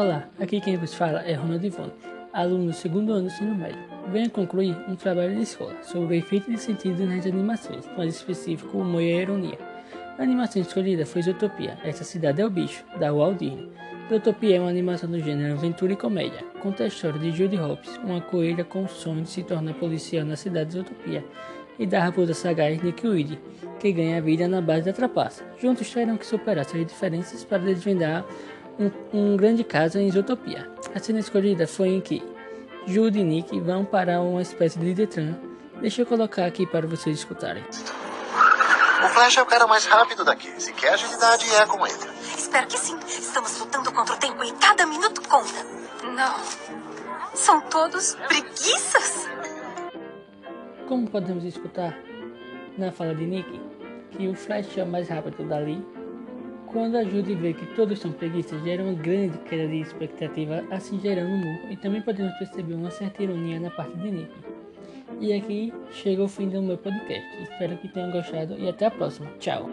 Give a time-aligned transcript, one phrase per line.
[0.00, 1.92] Olá, aqui quem vos fala é Ronald Ivone,
[2.32, 3.78] aluno do segundo ano do ensino médio.
[4.10, 8.78] Venho concluir um trabalho de escola sobre o efeito de sentido nas animações, mais específico
[8.78, 9.58] o humor e a ironia.
[10.18, 13.70] A animação escolhida foi Zootopia, Essa Cidade é o Bicho, da Walt Disney.
[14.08, 16.46] Zootopia é uma animação do gênero aventura e comédia.
[16.62, 20.24] Conta a história de Judy Hopps, uma coelha com o sonho de se tornar policial
[20.24, 21.22] na cidade de Zootopia,
[21.78, 23.38] e da raposa sagaz Nick Weed,
[23.78, 25.44] que ganha a vida na base da trapaça.
[25.58, 28.24] Juntos terão que superar suas diferenças para desvendar
[28.80, 30.68] um, um grande caso em Zootopia.
[30.94, 32.22] A cena escolhida foi em que
[32.86, 35.34] Judy e Nick vão para uma espécie de Detran.
[35.80, 37.62] Deixa eu colocar aqui para vocês escutarem.
[39.04, 40.50] O Flash é o cara mais rápido daqui.
[40.60, 41.98] Se quer agilidade, é com ele.
[42.36, 42.98] Espero que sim.
[43.06, 45.64] Estamos lutando contra o tempo e cada minuto conta.
[46.04, 46.34] Não.
[47.34, 49.28] São todos preguiças.
[50.88, 51.96] Como podemos escutar
[52.76, 53.60] na fala de Nick,
[54.10, 55.82] que o Flash é o mais rápido dali,
[56.72, 60.98] quando a Judy vê que todos são preguiças, gera uma grande queda de expectativa, assim
[61.00, 64.30] gerando humor, e também podemos perceber uma certa ironia na parte de Nick.
[65.20, 67.42] E aqui chega o fim do meu podcast.
[67.42, 69.30] Espero que tenham gostado e até a próxima.
[69.38, 69.68] Tchau!